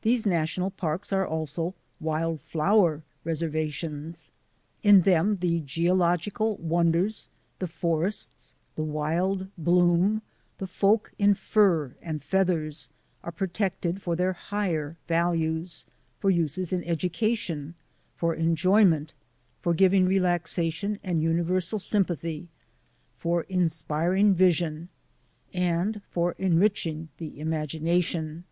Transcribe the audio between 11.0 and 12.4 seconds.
in fur and